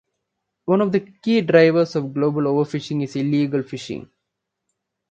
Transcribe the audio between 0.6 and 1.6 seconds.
One of the key